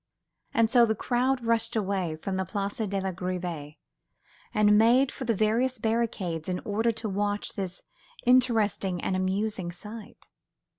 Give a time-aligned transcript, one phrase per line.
[0.51, 3.77] And so the crowd rushed away from the Place de la Grève
[4.51, 7.83] and made for the various barricades in order to watch this
[8.25, 10.31] interesting and amusing sight.